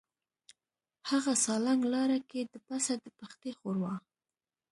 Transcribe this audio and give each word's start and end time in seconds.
هغه 1.09 1.33
سالنګ 1.43 1.81
لاره 1.93 2.19
کې 2.29 2.41
د 2.51 2.53
پسه 2.65 2.93
د 3.03 3.05
پښتۍ 3.17 3.51
ښوروا. 3.59 3.95